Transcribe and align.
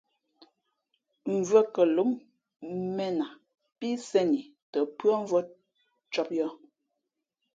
Mvʉ̄ᾱ 1.35 1.61
kαlóm 1.75 2.11
mēn 2.95 3.17
a 3.27 3.27
pí 3.77 3.87
sēn 4.09 4.29
i 4.39 4.41
tα 4.71 4.79
pʉ́άmvʉ̄ᾱ 4.97 5.41
cōb 6.13 6.29
yα̌h. 6.37 6.55